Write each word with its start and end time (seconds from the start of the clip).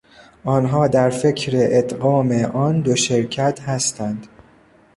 آنها 0.45 0.87
در 0.87 1.09
فکر 1.09 1.51
ادغام 1.61 2.31
آن 2.41 2.81
دو 2.81 2.95
شرکت 2.95 3.61
هستند. 3.61 4.27